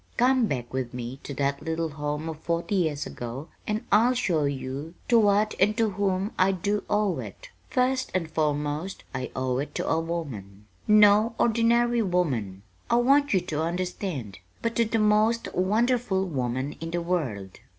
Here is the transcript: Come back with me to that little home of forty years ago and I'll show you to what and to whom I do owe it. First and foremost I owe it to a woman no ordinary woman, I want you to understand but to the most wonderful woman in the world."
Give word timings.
Come 0.17 0.47
back 0.47 0.73
with 0.73 0.95
me 0.95 1.19
to 1.21 1.31
that 1.35 1.61
little 1.61 1.89
home 1.89 2.27
of 2.27 2.39
forty 2.39 2.73
years 2.73 3.05
ago 3.05 3.49
and 3.67 3.85
I'll 3.91 4.15
show 4.15 4.45
you 4.45 4.95
to 5.09 5.19
what 5.19 5.53
and 5.59 5.77
to 5.77 5.91
whom 5.91 6.31
I 6.39 6.53
do 6.53 6.83
owe 6.89 7.19
it. 7.19 7.51
First 7.69 8.09
and 8.15 8.27
foremost 8.31 9.03
I 9.13 9.29
owe 9.35 9.59
it 9.59 9.75
to 9.75 9.87
a 9.87 9.99
woman 9.99 10.65
no 10.87 11.35
ordinary 11.37 12.01
woman, 12.01 12.63
I 12.89 12.95
want 12.95 13.31
you 13.31 13.41
to 13.41 13.61
understand 13.61 14.39
but 14.63 14.75
to 14.77 14.85
the 14.85 14.97
most 14.97 15.53
wonderful 15.53 16.25
woman 16.25 16.73
in 16.79 16.89
the 16.89 17.01
world." 17.03 17.59